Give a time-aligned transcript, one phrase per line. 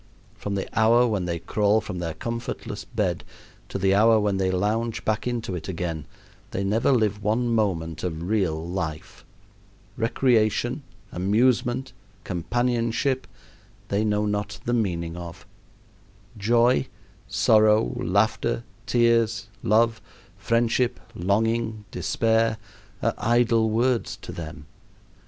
[0.33, 3.23] From the hour when they crawl from their comfortless bed
[3.69, 6.07] to the hour when they lounge back into it again
[6.49, 9.23] they never live one moment of real life.
[9.95, 11.93] Recreation, amusement,
[12.23, 13.27] companionship,
[13.89, 15.45] they know not the meaning of.
[16.35, 16.87] Joy,
[17.27, 20.01] sorrow, laughter, tears, love,
[20.35, 22.57] friendship, longing, despair,
[23.03, 24.65] are idle words to them.